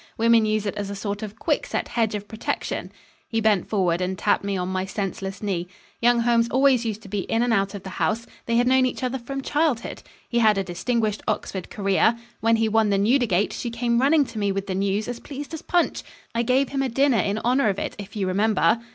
[0.17, 2.91] Women use it as a sort of quickset hedge of protection."
[3.27, 5.67] He bent forward and tapped me on my senseless knee.
[6.01, 8.25] "Young Holmes always used to be in and out of the house.
[8.47, 10.01] They had known each other from childhood.
[10.27, 12.17] He had a distinguished Oxford career.
[12.39, 15.53] When he won the Newdigate, she came running to me with the news, as pleased
[15.53, 16.01] as Punch.
[16.33, 18.81] I gave him a dinner in honour of it, if you remember."